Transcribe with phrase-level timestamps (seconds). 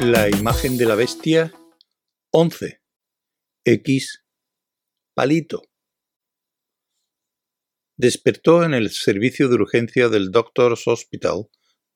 [0.00, 1.52] La imagen de la bestia
[2.30, 2.80] 11.
[3.64, 4.24] X.
[5.12, 5.62] Palito.
[7.96, 11.48] Despertó en el servicio de urgencia del Doctor's Hospital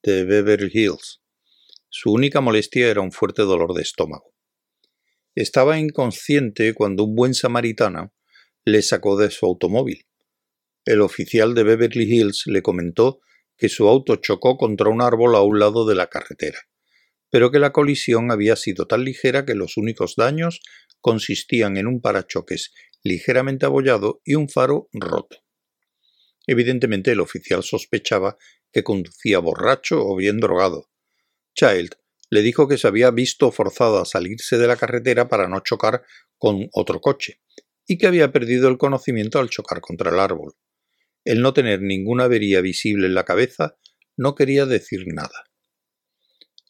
[0.02, 1.23] de Beverly Hills.
[1.91, 4.34] Su única molestia era un fuerte dolor de estómago.
[5.37, 8.12] Estaba inconsciente cuando un buen samaritano
[8.64, 10.09] le sacó de su automóvil.
[10.84, 13.21] El oficial de Beverly Hills le comentó
[13.57, 16.59] que su auto chocó contra un árbol a un lado de la carretera
[17.32, 20.60] pero que la colisión había sido tan ligera que los únicos daños
[21.00, 25.38] consistían en un parachoques ligeramente abollado y un faro roto.
[26.46, 28.36] Evidentemente el oficial sospechaba
[28.70, 30.91] que conducía borracho o bien drogado.
[31.55, 31.95] Child
[32.28, 36.02] le dijo que se había visto forzado a salirse de la carretera para no chocar
[36.36, 37.41] con otro coche,
[37.86, 40.52] y que había perdido el conocimiento al chocar contra el árbol.
[41.24, 43.78] El no tener ninguna avería visible en la cabeza
[44.19, 45.52] no quería decir nada.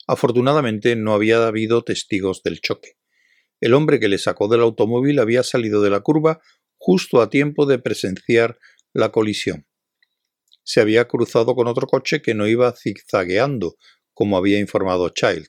[0.07, 2.97] Afortunadamente no había habido testigos del choque.
[3.61, 6.41] El hombre que le sacó del automóvil había salido de la curva
[6.79, 8.59] justo a tiempo de presenciar
[8.93, 9.67] la colisión.
[10.65, 13.77] Se había cruzado con otro coche que no iba zigzagueando,
[14.15, 15.49] como había informado Child,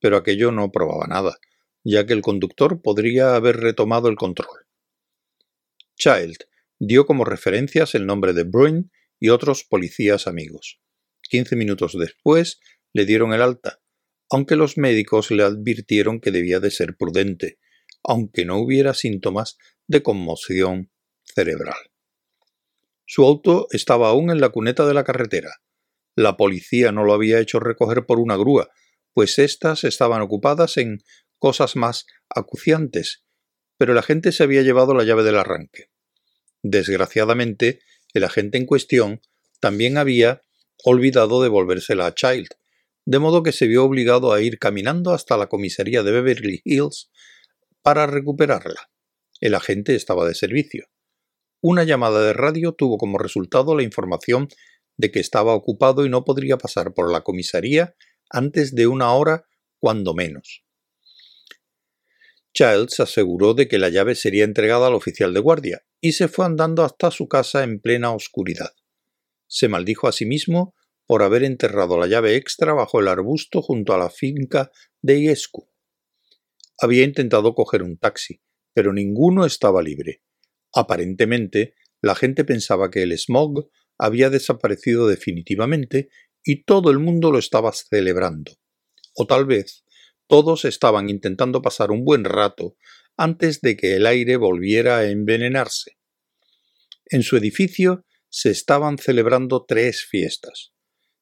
[0.00, 1.38] pero aquello no probaba nada,
[1.84, 4.66] ya que el conductor podría haber retomado el control.
[5.96, 6.36] Child
[6.78, 10.80] dio como referencias el nombre de Bruin y otros policías amigos.
[11.22, 12.60] Quince minutos después
[12.92, 13.80] le dieron el alta,
[14.30, 17.58] aunque los médicos le advirtieron que debía de ser prudente,
[18.02, 20.90] aunque no hubiera síntomas de conmoción
[21.24, 21.76] cerebral.
[23.06, 25.62] Su auto estaba aún en la cuneta de la carretera.
[26.14, 28.70] La policía no lo había hecho recoger por una grúa,
[29.14, 31.02] pues éstas estaban ocupadas en
[31.38, 33.24] cosas más acuciantes,
[33.78, 35.90] pero el agente se había llevado la llave del arranque.
[36.62, 37.80] Desgraciadamente,
[38.12, 39.22] el agente en cuestión
[39.60, 40.42] también había
[40.84, 42.48] olvidado devolvérsela a Child,
[43.08, 47.10] de modo que se vio obligado a ir caminando hasta la comisaría de Beverly Hills
[47.80, 48.90] para recuperarla.
[49.40, 50.88] El agente estaba de servicio.
[51.62, 54.48] Una llamada de radio tuvo como resultado la información
[54.98, 57.94] de que estaba ocupado y no podría pasar por la comisaría
[58.28, 59.46] antes de una hora,
[59.78, 60.66] cuando menos.
[62.52, 66.44] Childs aseguró de que la llave sería entregada al oficial de guardia y se fue
[66.44, 68.74] andando hasta su casa en plena oscuridad.
[69.46, 70.74] Se maldijo a sí mismo
[71.08, 74.70] por haber enterrado la llave extra bajo el arbusto junto a la finca
[75.00, 75.66] de Iescu.
[76.78, 78.42] Había intentado coger un taxi,
[78.74, 80.22] pero ninguno estaba libre.
[80.74, 86.10] Aparentemente, la gente pensaba que el smog había desaparecido definitivamente
[86.44, 88.52] y todo el mundo lo estaba celebrando.
[89.14, 89.86] O tal vez
[90.26, 92.76] todos estaban intentando pasar un buen rato
[93.16, 95.96] antes de que el aire volviera a envenenarse.
[97.06, 100.74] En su edificio se estaban celebrando tres fiestas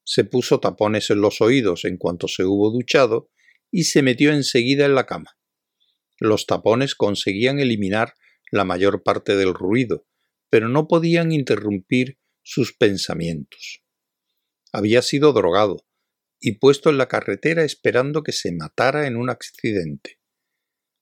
[0.07, 3.29] se puso tapones en los oídos en cuanto se hubo duchado
[3.69, 5.37] y se metió enseguida en la cama.
[6.17, 8.13] Los tapones conseguían eliminar
[8.49, 10.07] la mayor parte del ruido,
[10.49, 13.83] pero no podían interrumpir sus pensamientos.
[14.71, 15.85] Había sido drogado
[16.39, 20.21] y puesto en la carretera esperando que se matara en un accidente.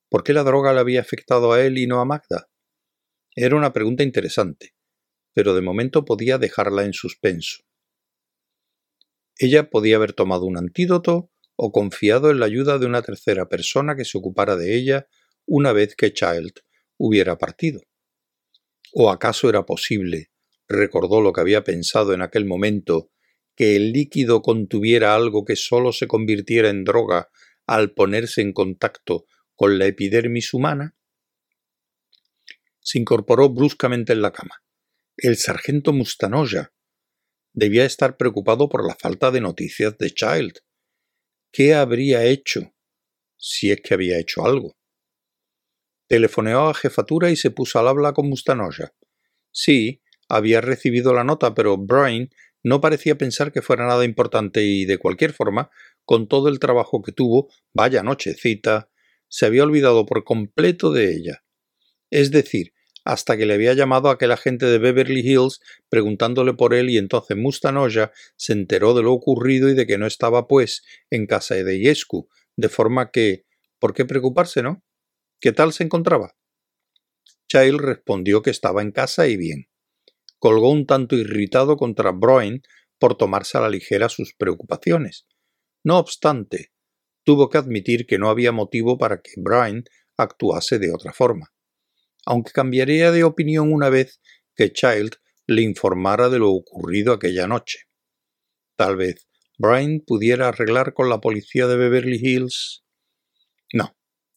[0.09, 2.49] ¿Por qué la droga le había afectado a él y no a Magda?
[3.35, 4.73] Era una pregunta interesante,
[5.35, 7.65] pero de momento podía dejarla en suspenso.
[9.37, 13.95] Ella podía haber tomado un antídoto o confiado en la ayuda de una tercera persona
[13.95, 15.07] que se ocupara de ella
[15.45, 16.53] una vez que Child
[16.97, 17.81] hubiera partido.
[18.93, 20.31] ¿O acaso era posible,
[20.67, 23.11] recordó lo que había pensado en aquel momento,
[23.55, 27.29] que el líquido contuviera algo que sólo se convirtiera en droga
[27.65, 29.25] al ponerse en contacto
[29.55, 30.95] con la epidermis humana?
[32.79, 34.63] Se incorporó bruscamente en la cama.
[35.17, 36.73] El sargento Mustanoya,
[37.55, 40.59] debía estar preocupado por la falta de noticias de Child.
[41.51, 42.73] ¿Qué habría hecho?
[43.37, 44.75] Si es que había hecho algo.
[46.07, 48.93] Telefoneó a jefatura y se puso al habla con Mustanoya.
[49.51, 52.29] Sí, había recibido la nota, pero Brian
[52.61, 55.71] no parecía pensar que fuera nada importante y, de cualquier forma,
[56.03, 58.91] con todo el trabajo que tuvo, vaya nochecita,
[59.29, 61.43] se había olvidado por completo de ella.
[62.11, 62.73] Es decir,
[63.05, 66.97] hasta que le había llamado a aquel agente de Beverly Hills preguntándole por él y
[66.97, 71.53] entonces Mustanoya se enteró de lo ocurrido y de que no estaba pues en casa
[71.55, 73.45] de Iescu, de forma que
[73.79, 74.83] ¿por qué preocuparse, no?
[75.39, 76.35] ¿Qué tal se encontraba?
[77.47, 79.69] Child respondió que estaba en casa y bien.
[80.39, 82.63] Colgó un tanto irritado contra Broin
[82.97, 85.27] por tomarse a la ligera sus preocupaciones.
[85.83, 86.71] No obstante,
[87.23, 89.83] tuvo que admitir que no había motivo para que Broin
[90.17, 91.54] actuase de otra forma
[92.25, 94.19] aunque cambiaría de opinión una vez
[94.55, 95.15] que Child
[95.47, 97.79] le informara de lo ocurrido aquella noche.
[98.75, 99.27] Tal vez
[99.57, 102.83] Brian pudiera arreglar con la policía de Beverly Hills.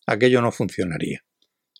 [0.06, 1.22] aquello no funcionaría.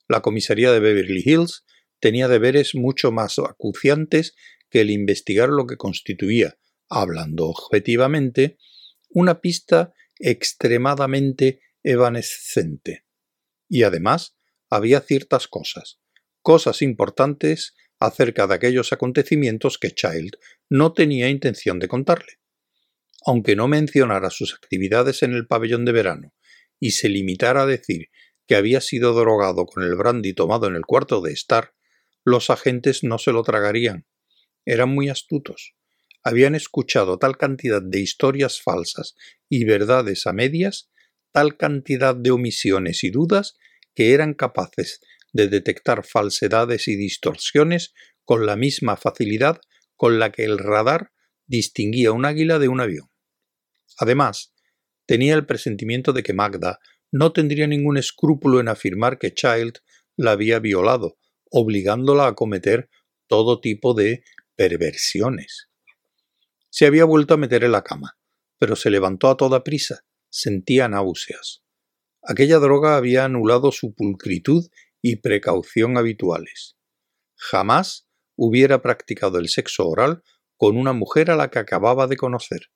[0.07, 1.65] La comisaría de Beverly Hills
[1.99, 4.35] tenía deberes mucho más acuciantes
[4.71, 6.59] que el investigar lo que constituía,
[6.89, 8.59] hablando objetivamente,
[9.09, 13.05] una pista extremadamente evanescente.
[13.69, 14.38] Y además
[14.71, 16.01] había ciertas cosas,
[16.43, 20.37] cosas importantes acerca de aquellos acontecimientos que Child
[20.69, 22.39] no tenía intención de contarle.
[23.27, 26.35] Aunque no mencionara sus actividades en el pabellón de verano
[26.79, 28.09] y se limitara a decir
[28.47, 31.75] que había sido drogado con el brandy tomado en el cuarto de estar,
[32.25, 34.07] los agentes no se lo tragarían.
[34.65, 35.75] Eran muy astutos.
[36.23, 39.17] Habían escuchado tal cantidad de historias falsas
[39.49, 40.91] y verdades a medias,
[41.33, 43.57] tal cantidad de omisiones y dudas,
[43.99, 45.01] que eran capaces
[45.33, 49.61] de detectar falsedades y distorsiones con la misma facilidad
[49.97, 51.11] con la que el radar
[51.49, 53.09] distinguía un águila de un avión.
[53.99, 54.55] Además,
[55.05, 56.79] tenía el presentimiento de que Magda
[57.11, 59.81] no tendría ningún escrúpulo en afirmar que Child
[60.17, 61.19] la había violado,
[61.51, 62.89] obligándola a cometer
[63.27, 64.23] todo tipo de
[64.55, 65.71] perversiones.
[66.71, 68.17] Se había vuelto a meter en la cama,
[68.61, 71.65] pero se levantó a toda prisa, sentía náuseas.
[72.31, 74.69] Aquella droga había anulado su pulcritud
[75.01, 76.77] y precaución habituales.
[77.37, 80.23] Jamás hubiera practicado el sexo oral
[80.59, 82.71] con una mujer a la que acababa de conocer.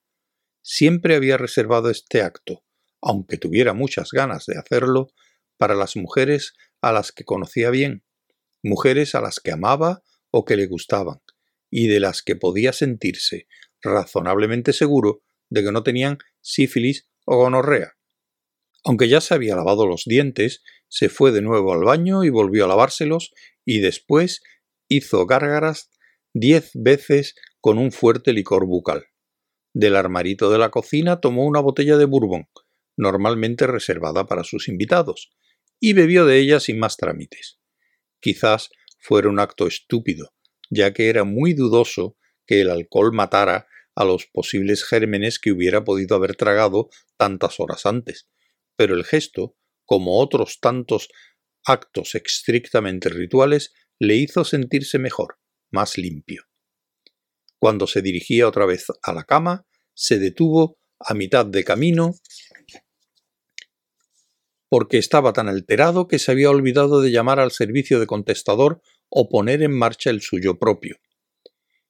[0.63, 2.65] Siempre había reservado este acto,
[3.03, 5.13] aunque tuviera muchas ganas de hacerlo,
[5.59, 8.07] para las mujeres a las que conocía bien,
[8.63, 11.21] mujeres a las que amaba o que le gustaban,
[11.71, 13.49] y de las que podía sentirse
[13.83, 15.21] razonablemente seguro
[15.51, 17.99] de que no tenían sífilis o gonorrea.
[18.85, 22.65] Aunque ya se había lavado los dientes, se fue de nuevo al baño y volvió
[22.65, 23.33] a lavárselos,
[23.65, 24.43] y después
[24.89, 25.91] hizo gárgaras
[26.35, 29.07] diez veces con un fuerte licor bucal.
[29.73, 32.49] Del armarito de la cocina tomó una botella de bourbon,
[32.97, 35.33] normalmente reservada para sus invitados,
[35.81, 37.59] y bebió de ella sin más trámites.
[38.21, 40.35] Quizás fuera un acto estúpido,
[40.71, 45.85] ya que era muy dudoso que el alcohol matara a los posibles gérmenes que hubiera
[45.85, 48.29] podido haber tragado tantas horas antes,
[48.77, 51.09] pero el gesto, como otros tantos
[51.65, 55.39] actos estrictamente rituales, le hizo sentirse mejor,
[55.71, 56.45] más limpio.
[57.59, 62.15] Cuando se dirigía otra vez a la cama, se detuvo a mitad de camino
[64.69, 68.81] porque estaba tan alterado que se había olvidado de llamar al servicio de contestador
[69.11, 70.97] o poner en marcha el suyo propio.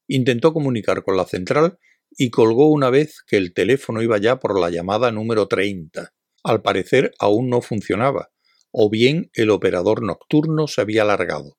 [0.09, 1.79] Intentó comunicar con la central
[2.11, 6.13] y colgó una vez que el teléfono iba ya por la llamada número 30.
[6.43, 8.33] Al parecer aún no funcionaba,
[8.73, 11.59] o bien el operador nocturno se había alargado.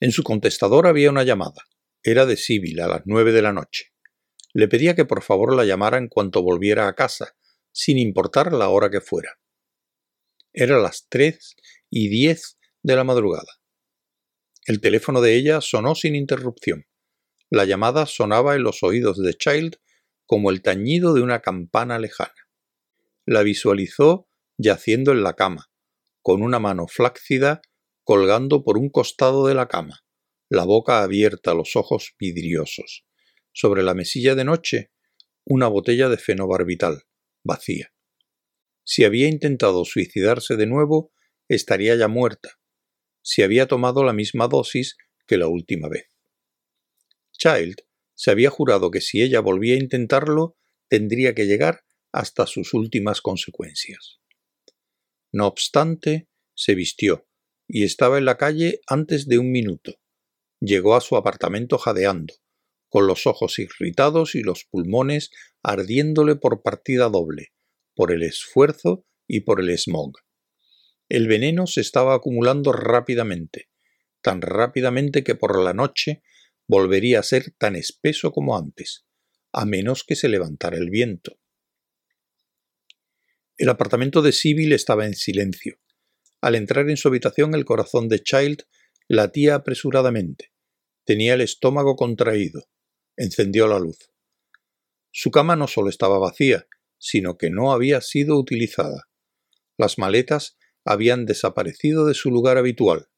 [0.00, 1.66] En su contestador había una llamada.
[2.02, 3.92] Era de Sibyl a las nueve de la noche.
[4.52, 7.36] Le pedía que por favor la llamara en cuanto volviera a casa,
[7.72, 9.38] sin importar la hora que fuera.
[10.52, 11.54] Era las tres
[11.88, 13.60] y diez de la madrugada.
[14.66, 16.86] El teléfono de ella sonó sin interrupción.
[17.48, 19.76] La llamada sonaba en los oídos de Child
[20.26, 22.49] como el tañido de una campana lejana.
[23.26, 25.70] La visualizó yaciendo en la cama,
[26.22, 27.60] con una mano flácida
[28.04, 30.04] colgando por un costado de la cama,
[30.48, 33.04] la boca abierta, los ojos vidriosos.
[33.52, 34.90] Sobre la mesilla de noche,
[35.44, 37.04] una botella de fenobarbital,
[37.44, 37.92] vacía.
[38.84, 41.12] Si había intentado suicidarse de nuevo,
[41.48, 42.58] estaría ya muerta.
[43.22, 44.96] Si había tomado la misma dosis
[45.26, 46.08] que la última vez.
[47.32, 47.76] Child
[48.14, 50.56] se había jurado que si ella volvía a intentarlo,
[50.88, 54.20] tendría que llegar hasta sus últimas consecuencias.
[55.32, 57.26] No obstante, se vistió
[57.68, 60.00] y estaba en la calle antes de un minuto.
[60.60, 62.34] Llegó a su apartamento jadeando,
[62.88, 65.30] con los ojos irritados y los pulmones
[65.62, 67.52] ardiéndole por partida doble,
[67.94, 70.18] por el esfuerzo y por el smog.
[71.08, 73.70] El veneno se estaba acumulando rápidamente,
[74.20, 76.22] tan rápidamente que por la noche
[76.66, 79.06] volvería a ser tan espeso como antes,
[79.52, 81.39] a menos que se levantara el viento.
[83.60, 85.78] El apartamento de Sibyl estaba en silencio.
[86.40, 88.62] Al entrar en su habitación el corazón de Child
[89.06, 90.54] latía apresuradamente.
[91.04, 92.70] Tenía el estómago contraído.
[93.18, 93.98] Encendió la luz.
[95.12, 99.10] Su cama no solo estaba vacía, sino que no había sido utilizada.
[99.76, 103.10] Las maletas habían desaparecido de su lugar habitual.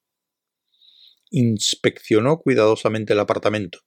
[1.30, 3.78] Inspeccionó cuidadosamente el apartamento,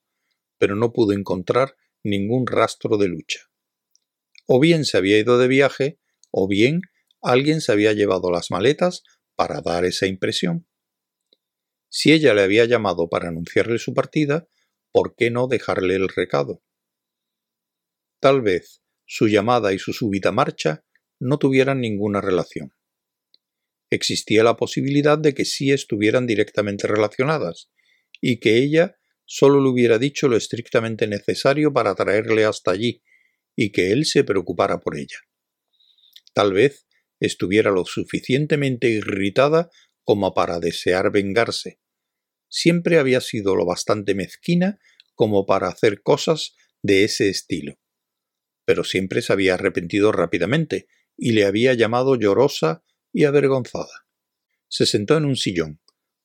[0.58, 3.42] pero no pudo encontrar ningún rastro de lucha.
[4.48, 6.00] O bien se había ido de viaje,
[6.38, 6.82] o bien
[7.22, 9.04] alguien se había llevado las maletas
[9.36, 10.68] para dar esa impresión.
[11.90, 14.46] Si ella le había llamado para anunciarle su partida,
[14.92, 16.62] ¿por qué no dejarle el recado?
[18.20, 20.84] Tal vez su llamada y su súbita marcha
[21.22, 22.74] no tuvieran ninguna relación.
[23.90, 27.72] existía la posibilidad de que sí estuvieran directamente relacionadas,
[28.20, 33.04] y que ella solo le hubiera dicho lo estrictamente necesario para traerle hasta allí,
[33.56, 35.20] y que él se preocupara por ella.
[36.36, 36.86] Tal vez
[37.22, 39.70] estuviera lo suficientemente irritada
[40.04, 41.80] como para desear vengarse.
[42.50, 44.78] Siempre había sido lo bastante mezquina
[45.14, 47.80] como para hacer cosas de ese estilo.
[48.66, 54.06] Pero siempre se había arrepentido rápidamente y le había llamado llorosa y avergonzada.
[54.68, 55.80] Se sentó en un sillón,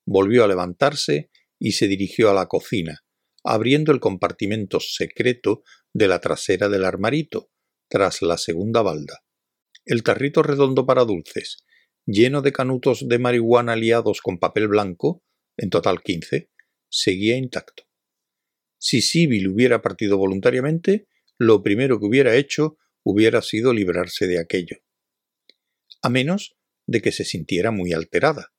[0.05, 3.05] volvió a levantarse y se dirigió a la cocina,
[3.45, 5.62] abriendo el compartimento secreto
[5.93, 7.52] de la trasera del armarito,
[7.88, 9.23] tras la segunda balda.
[9.90, 11.64] El tarrito redondo para dulces,
[12.06, 15.25] lleno de canutos de marihuana liados con papel blanco,
[15.56, 16.49] en total quince,
[16.88, 17.88] seguía intacto.
[18.78, 24.76] Si Sibyl hubiera partido voluntariamente, lo primero que hubiera hecho hubiera sido librarse de aquello.
[26.02, 26.56] A menos
[26.87, 28.54] de que se sintiera muy alterada.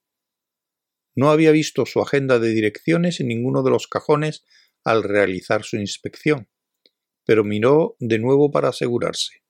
[1.16, 4.44] No había visto su agenda de direcciones en ninguno de los cajones
[4.84, 6.50] al realizar su inspección,
[7.24, 9.41] pero miró de nuevo para asegurarse.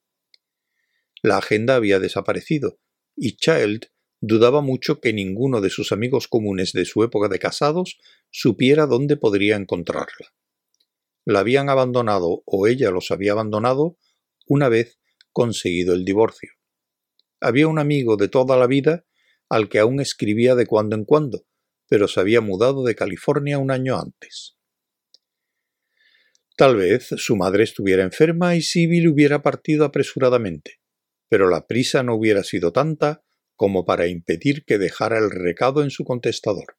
[1.22, 2.80] La agenda había desaparecido,
[3.16, 3.88] y Child
[4.20, 8.00] dudaba mucho que ninguno de sus amigos comunes de su época de casados
[8.30, 10.34] supiera dónde podría encontrarla.
[11.26, 13.98] La habían abandonado o ella los había abandonado
[14.48, 15.00] una vez
[15.32, 16.52] conseguido el divorcio
[17.42, 19.04] había un amigo de toda la vida
[19.50, 21.46] al que aún escribía de cuando en cuando,
[21.90, 24.56] pero se había mudado de California un año antes.
[26.56, 30.80] Tal vez su madre estuviera enferma y Sibyl hubiera partido apresuradamente,
[31.32, 33.24] pero la prisa no hubiera sido tanta
[33.56, 36.76] como para impedir que dejara el recado en su contestador.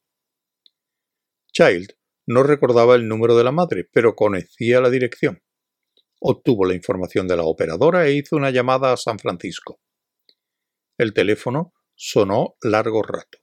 [1.54, 1.94] Child
[2.26, 5.42] no recordaba el número de la madre, pero conocía la dirección.
[6.20, 9.80] Obtuvo la información de la operadora e hizo una llamada a San Francisco.
[10.98, 13.38] El teléfono sonó largo rato.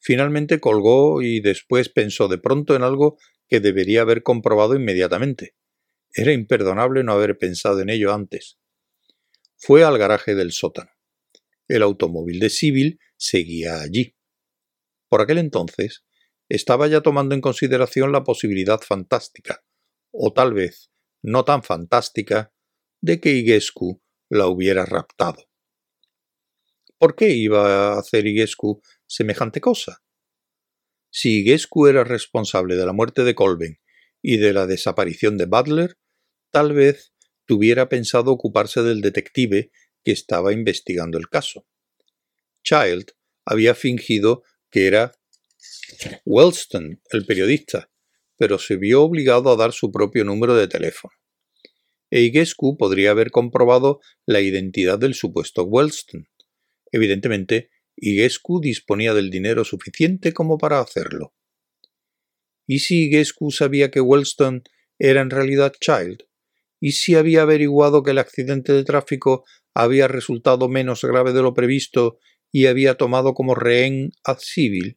[0.00, 5.54] Finalmente colgó y después pensó de pronto en algo que debería haber comprobado inmediatamente.
[6.12, 8.57] Era imperdonable no haber pensado en ello antes.
[9.60, 10.92] Fue al garaje del sótano.
[11.66, 14.16] El automóvil de Sibyl seguía allí.
[15.08, 16.04] Por aquel entonces,
[16.48, 19.64] estaba ya tomando en consideración la posibilidad fantástica,
[20.12, 22.52] o tal vez no tan fantástica,
[23.00, 24.00] de que Igescu
[24.30, 25.50] la hubiera raptado.
[26.96, 30.04] ¿Por qué iba a hacer Igescu semejante cosa?
[31.10, 33.80] Si Igescu era responsable de la muerte de Colben
[34.22, 35.98] y de la desaparición de Butler,
[36.50, 37.12] tal vez
[37.48, 39.72] tuviera pensado ocuparse del detective
[40.04, 41.66] que estaba investigando el caso.
[42.62, 43.12] Child
[43.46, 45.12] había fingido que era
[46.26, 47.90] Wellston, el periodista,
[48.36, 51.14] pero se vio obligado a dar su propio número de teléfono.
[52.10, 56.28] E Igescu podría haber comprobado la identidad del supuesto Wellston,
[56.92, 61.34] Evidentemente, Igescu disponía del dinero suficiente como para hacerlo.
[62.66, 64.62] ¿Y si Igescu sabía que Wellston
[64.98, 66.24] era en realidad Child?
[66.80, 69.44] ¿Y si había averiguado que el accidente de tráfico
[69.74, 72.18] había resultado menos grave de lo previsto
[72.52, 74.96] y había tomado como rehén a Civil?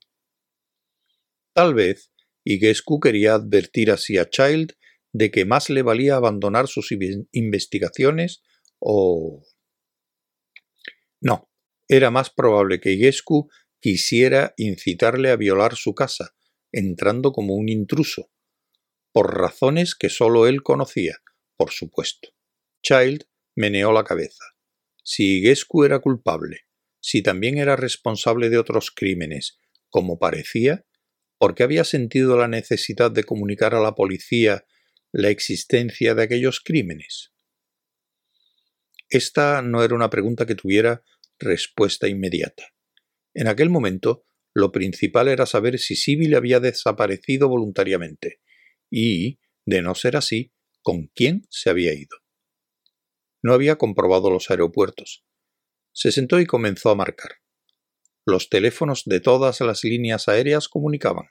[1.54, 2.12] Tal vez
[2.46, 4.74] Igescu quería advertir así a Child
[5.14, 6.90] de que más le valía abandonar sus
[7.32, 8.42] investigaciones
[8.80, 9.44] o...
[11.20, 11.50] No,
[11.88, 16.36] era más probable que Igescu quisiera incitarle a violar su casa,
[16.72, 18.32] entrando como un intruso,
[19.12, 21.18] por razones que sólo él conocía,
[21.62, 22.30] por supuesto.
[22.82, 23.25] Child
[23.56, 24.44] meneó la cabeza.
[25.03, 26.62] Si Igescu era culpable,
[27.00, 30.88] si también era responsable de otros crímenes, como parecía,
[31.38, 34.65] ¿por qué había sentido la necesidad de comunicar a la policía
[35.12, 37.32] la existencia de aquellos crímenes?
[39.08, 41.03] Esta no era una pregunta que tuviera
[41.38, 42.74] respuesta inmediata.
[43.36, 44.25] En aquel momento,
[44.56, 48.41] lo principal era saber si Sibyl había desaparecido voluntariamente
[48.89, 49.38] y,
[49.68, 50.51] de no ser así,
[50.82, 52.18] con quién se había ido.
[53.44, 55.24] No había comprobado los aeropuertos.
[55.94, 57.32] Se sentó y comenzó a marcar.
[58.26, 61.30] Los teléfonos de todas las líneas aéreas comunicaban,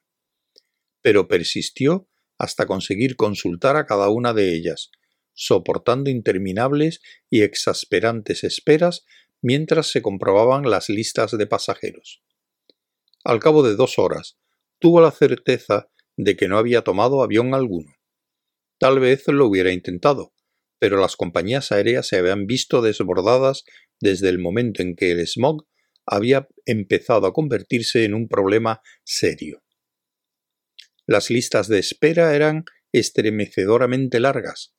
[1.03, 4.91] pero persistió hasta conseguir consultar a cada una de ellas,
[5.35, 9.05] soportando interminables y exasperantes esperas
[9.41, 12.23] mientras se comprobaban las listas de pasajeros.
[13.25, 14.39] Al cabo de dos horas,
[14.79, 18.00] tuvo la certeza de que no había tomado avión alguno.
[18.81, 20.33] Tal vez lo hubiera intentado,
[20.79, 23.65] pero las compañías aéreas se habían visto desbordadas
[24.01, 25.67] desde el momento en que el smog
[26.07, 29.63] había empezado a convertirse en un problema serio.
[31.07, 34.75] Las listas de espera eran estremecedoramente largas,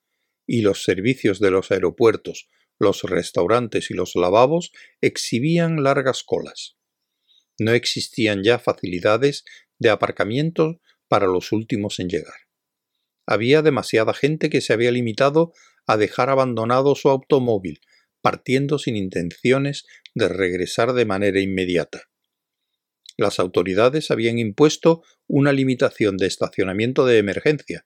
[0.48, 6.76] y los servicios de los aeropuertos, los restaurantes y los lavabos exhibían largas colas.
[7.60, 9.46] No existían ya facilidades
[9.78, 12.51] de aparcamiento para los últimos en llegar.
[13.32, 15.54] Había demasiada gente que se había limitado
[15.88, 17.80] a dejar abandonado su automóvil,
[18.20, 22.10] partiendo sin intenciones de regresar de manera inmediata.
[23.16, 27.86] Las autoridades habían impuesto una limitación de estacionamiento de emergencia,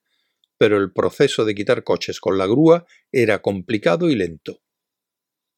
[0.57, 4.63] pero el proceso de quitar coches con la grúa era complicado y lento.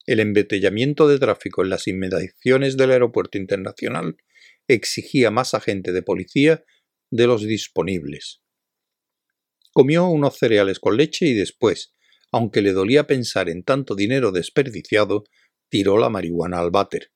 [0.06, 4.18] El embotellamiento de tráfico en las inmediaciones del aeropuerto internacional
[4.68, 6.66] exigía más agente de policía
[7.10, 8.42] de los disponibles.
[9.78, 11.94] Comió unos cereales con leche y después,
[12.32, 15.24] aunque le dolía pensar en tanto dinero desperdiciado,
[15.70, 17.12] tiró la marihuana al váter.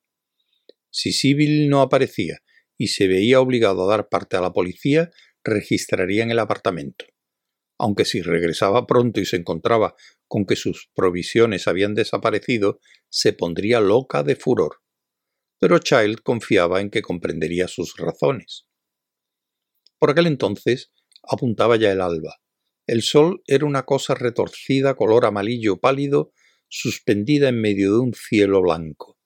[0.91, 2.44] Si Sibyl no aparecía
[2.77, 5.10] y se veía obligado a dar parte a la policía,
[5.44, 7.06] registrarían el apartamento.
[7.80, 9.96] Aunque si regresaba pronto y se encontraba
[10.27, 14.84] con que sus provisiones habían desaparecido, se pondría loca de furor.
[15.60, 18.68] Pero Child confiaba en que comprendería sus razones.
[19.98, 20.91] Por aquel entonces
[21.24, 22.36] apuntaba ya el alba.
[22.91, 26.33] El sol era una cosa retorcida color amarillo pálido,
[26.67, 29.17] suspendida en medio de un cielo blanco.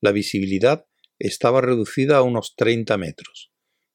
[0.00, 0.86] La visibilidad
[1.18, 3.52] estaba reducida a unos treinta metros.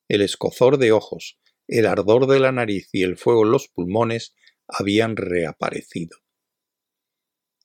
[0.08, 4.36] El escozor de ojos, el ardor de la nariz y el fuego en los pulmones
[4.68, 6.24] habían reaparecido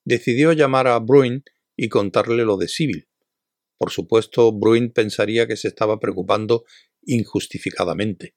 [0.08, 1.44] decidió llamar a Bruin
[1.76, 3.08] y contarle lo de Sibyl.
[3.76, 6.64] Por supuesto, Bruin pensaría que se estaba preocupando
[7.02, 8.34] injustificadamente.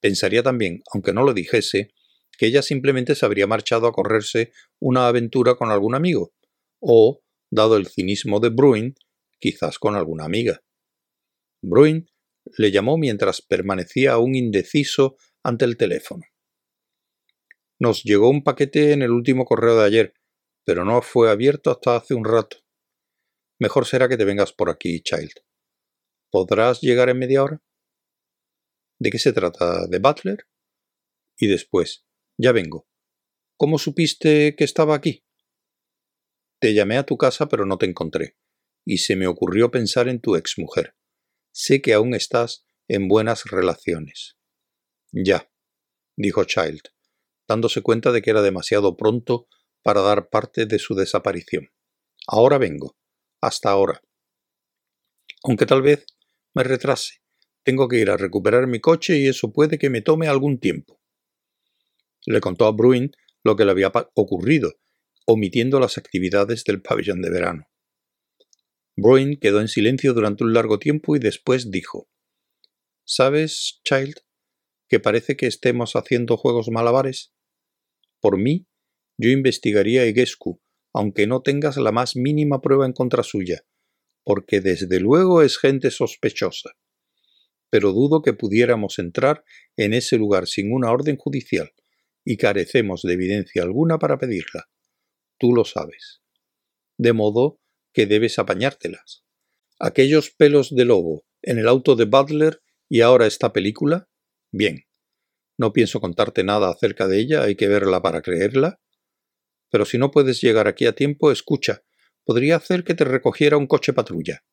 [0.00, 1.94] Pensaría también, aunque no lo dijese,
[2.38, 6.32] que ella simplemente se habría marchado a correrse una aventura con algún amigo,
[6.80, 8.94] o, dado el cinismo de Bruin,
[9.38, 10.62] quizás con alguna amiga.
[11.62, 12.06] Bruin
[12.58, 16.24] le llamó mientras permanecía aún indeciso ante el teléfono.
[17.78, 20.14] Nos llegó un paquete en el último correo de ayer,
[20.64, 22.58] pero no fue abierto hasta hace un rato.
[23.58, 25.32] Mejor será que te vengas por aquí, Child.
[26.30, 27.62] ¿Podrás llegar en media hora?
[28.98, 29.86] ¿De qué se trata?
[29.88, 30.46] ¿De Butler?
[31.36, 32.06] Y después,
[32.42, 32.88] ya vengo.
[33.56, 35.24] ¿Cómo supiste que estaba aquí?
[36.60, 38.36] Te llamé a tu casa pero no te encontré,
[38.84, 40.96] y se me ocurrió pensar en tu exmujer.
[41.52, 44.36] Sé que aún estás en buenas relaciones.
[45.12, 45.50] Ya,
[46.16, 46.82] dijo Child,
[47.46, 49.46] dándose cuenta de que era demasiado pronto
[49.82, 51.70] para dar parte de su desaparición.
[52.26, 52.96] Ahora vengo.
[53.40, 54.00] Hasta ahora.
[55.44, 56.06] Aunque tal vez
[56.54, 57.22] me retrase.
[57.64, 61.01] Tengo que ir a recuperar mi coche y eso puede que me tome algún tiempo.
[62.26, 63.10] Le contó a Bruin
[63.44, 64.74] lo que le había ocurrido,
[65.26, 67.68] omitiendo las actividades del pabellón de verano.
[68.96, 72.08] Bruin quedó en silencio durante un largo tiempo y después dijo
[73.04, 74.16] ¿Sabes, Child,
[74.88, 77.32] que parece que estemos haciendo juegos malabares?
[78.20, 78.68] Por mí,
[79.18, 83.64] yo investigaría a Egescu, aunque no tengas la más mínima prueba en contra suya,
[84.24, 86.72] porque desde luego es gente sospechosa.
[87.70, 89.44] Pero dudo que pudiéramos entrar
[89.76, 91.72] en ese lugar sin una orden judicial,
[92.24, 94.68] y carecemos de evidencia alguna para pedirla.
[95.38, 96.22] Tú lo sabes.
[96.98, 97.60] De modo
[97.92, 99.24] que debes apañártelas.
[99.78, 104.08] Aquellos pelos de lobo en el auto de Butler y ahora esta película.
[104.50, 104.84] Bien.
[105.58, 108.80] No pienso contarte nada acerca de ella, hay que verla para creerla,
[109.72, 111.82] pero si no puedes llegar aquí a tiempo, escucha.
[112.24, 114.44] Podría hacer que te recogiera un coche patrulla,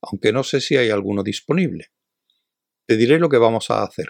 [0.00, 1.92] aunque no sé si hay alguno disponible.
[2.86, 4.08] Te diré lo que vamos a hacer.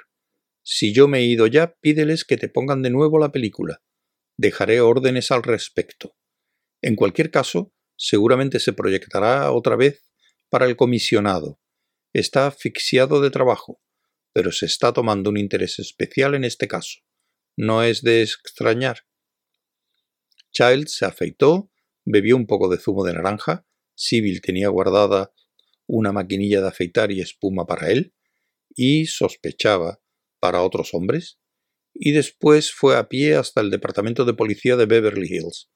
[0.67, 3.83] Si yo me he ido ya, pídeles que te pongan de nuevo la película.
[4.39, 6.17] Dejaré órdenes al respecto.
[6.81, 10.03] En cualquier caso, seguramente se proyectará otra vez
[10.49, 11.61] para el comisionado.
[12.15, 13.83] Está asfixiado de trabajo,
[14.33, 17.01] pero se está tomando un interés especial en este caso.
[17.57, 19.01] No es de extrañar.
[20.53, 21.71] Child se afeitó,
[22.07, 25.33] bebió un poco de zumo de naranja, Sibyl tenía guardada
[25.87, 28.15] una maquinilla de afeitar y espuma para él,
[28.75, 30.01] y sospechaba
[30.45, 31.41] para otros hombres,
[31.95, 35.71] y después fue a pie hasta el departamento de policía de Beverly Hills.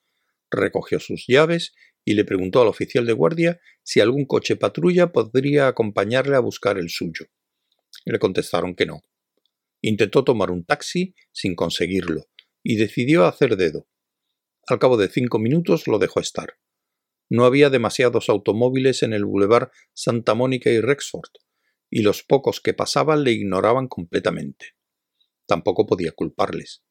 [0.51, 1.73] Recogió sus llaves
[2.05, 6.77] y le preguntó al oficial de guardia si algún coche patrulla podría acompañarle a buscar
[6.77, 7.29] el suyo.
[8.05, 9.01] Le contestaron que no.
[9.81, 12.27] Intentó tomar un taxi sin conseguirlo
[12.63, 13.89] y decidió hacer dedo.
[14.67, 16.59] Al cabo de cinco minutos lo dejó estar.
[17.31, 21.31] No había demasiados automóviles en el bulevar Santa Mónica y Rexford,
[21.91, 24.77] y los pocos que pasaban le ignoraban completamente.
[25.47, 26.83] Tampoco podía culparles.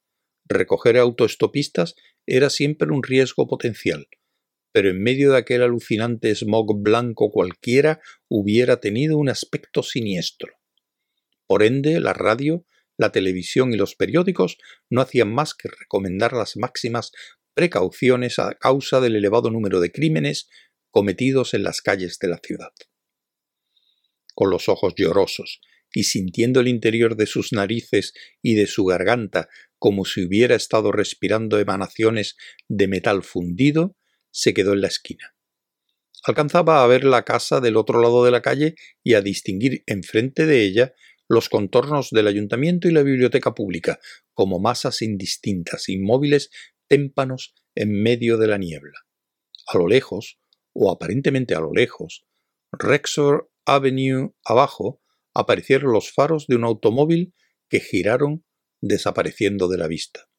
[0.45, 4.07] Recoger autoestopistas era siempre un riesgo potencial,
[4.71, 10.53] pero en medio de aquel alucinante smog blanco cualquiera hubiera tenido un aspecto siniestro.
[11.47, 12.65] Por ende, la radio,
[12.97, 14.57] la televisión y los periódicos
[14.89, 17.12] no hacían más que recomendar las máximas
[17.53, 20.49] precauciones a causa del elevado número de crímenes
[20.91, 22.71] cometidos en las calles de la ciudad.
[24.38, 29.50] Con los ojos llorosos, y sintiendo el interior de sus narices y de su garganta
[29.80, 33.97] como si hubiera estado respirando emanaciones de metal fundido,
[34.30, 35.34] se quedó en la esquina.
[36.23, 40.45] Alcanzaba a ver la casa del otro lado de la calle y a distinguir enfrente
[40.45, 40.93] de ella
[41.28, 44.00] los contornos del ayuntamiento y la biblioteca pública,
[44.36, 46.52] como masas indistintas, inmóviles
[46.88, 49.00] témpanos en medio de la niebla.
[49.65, 50.38] A lo lejos,
[50.73, 52.28] o aparentemente a lo lejos,
[52.71, 55.01] Rexor Avenue abajo,
[55.34, 57.34] aparecieron los faros de un automóvil
[57.69, 58.45] que giraron
[58.80, 60.30] desapareciendo de la vista.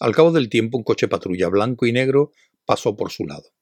[0.00, 2.32] Al cabo del tiempo un coche patrulla blanco y negro
[2.66, 3.54] pasó por su lado.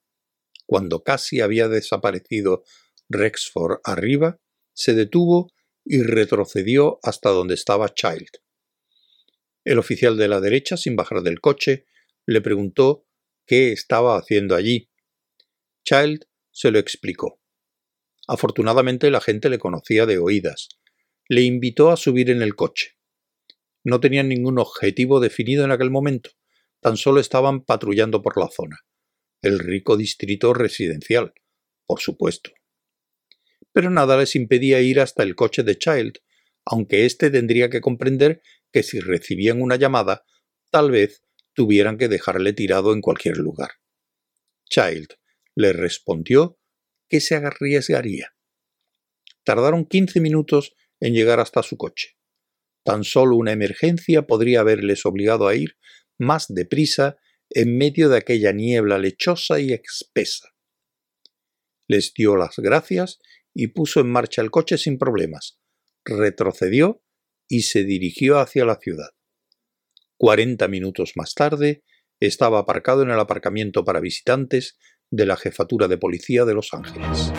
[0.65, 2.63] Cuando casi había desaparecido
[3.07, 4.39] Rexford arriba,
[4.73, 5.51] se detuvo
[5.85, 8.41] y retrocedió hasta donde estaba Child.
[9.63, 11.85] El oficial de la derecha, sin bajar del coche,
[12.25, 13.05] le preguntó
[13.45, 14.91] qué estaba haciendo allí.
[15.85, 17.38] Child se lo explicó.
[18.31, 20.69] Afortunadamente la gente le conocía de oídas.
[21.27, 22.95] Le invitó a subir en el coche.
[23.83, 26.29] No tenían ningún objetivo definido en aquel momento,
[26.79, 28.81] tan solo estaban patrullando por la zona.
[29.41, 31.33] El rico distrito residencial,
[31.87, 32.51] por supuesto.
[33.71, 36.19] Pero nada les impedía ir hasta el coche de Child,
[36.65, 40.23] aunque éste tendría que comprender que si recibían una llamada,
[40.69, 43.71] tal vez tuvieran que dejarle tirado en cualquier lugar.
[44.69, 45.15] Child
[45.55, 46.58] le respondió
[47.09, 48.33] que se arriesgaría.
[49.43, 52.17] Tardaron quince minutos en llegar hasta su coche.
[52.83, 55.77] Tan solo una emergencia podría haberles obligado a ir
[56.17, 57.17] más deprisa
[57.49, 60.49] en medio de aquella niebla lechosa y espesa.
[61.87, 63.19] Les dio las gracias
[63.53, 65.59] y puso en marcha el coche sin problemas.
[66.05, 67.03] Retrocedió
[67.47, 69.09] y se dirigió hacia la ciudad.
[70.17, 71.83] Cuarenta minutos más tarde,
[72.19, 74.77] estaba aparcado en el aparcamiento para visitantes
[75.11, 77.31] de la Jefatura de Policía de Los Ángeles.